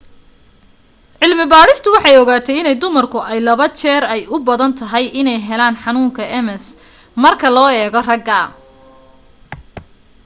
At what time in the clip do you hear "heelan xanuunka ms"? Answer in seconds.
5.47-6.63